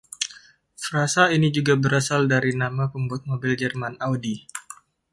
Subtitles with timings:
[0.85, 4.35] Frasa ini juga berasal dari nama pembuat mobil Jerman Audi.